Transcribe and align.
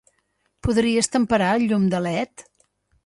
Podries 0.67 1.11
temperar 1.17 1.51
el 1.59 1.67
llum 1.73 1.85
de 1.95 2.01
led? 2.07 2.47